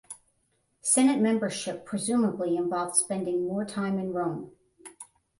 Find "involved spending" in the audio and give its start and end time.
2.57-3.45